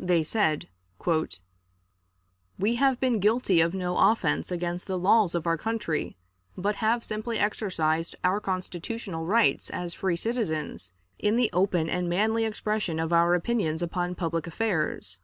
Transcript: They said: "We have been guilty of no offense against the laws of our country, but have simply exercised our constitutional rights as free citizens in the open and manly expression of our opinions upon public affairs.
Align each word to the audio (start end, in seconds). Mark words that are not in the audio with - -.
They 0.00 0.24
said: 0.24 0.68
"We 2.58 2.74
have 2.78 2.98
been 2.98 3.20
guilty 3.20 3.60
of 3.60 3.74
no 3.74 3.96
offense 3.96 4.50
against 4.50 4.88
the 4.88 4.98
laws 4.98 5.36
of 5.36 5.46
our 5.46 5.56
country, 5.56 6.16
but 6.58 6.74
have 6.82 7.04
simply 7.04 7.38
exercised 7.38 8.16
our 8.24 8.40
constitutional 8.40 9.24
rights 9.24 9.70
as 9.70 9.94
free 9.94 10.16
citizens 10.16 10.94
in 11.20 11.36
the 11.36 11.48
open 11.52 11.88
and 11.88 12.08
manly 12.08 12.44
expression 12.44 12.98
of 12.98 13.12
our 13.12 13.34
opinions 13.34 13.82
upon 13.82 14.16
public 14.16 14.48
affairs. 14.48 15.20